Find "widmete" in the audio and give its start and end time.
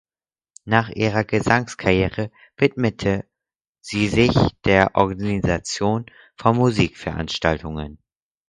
2.57-3.23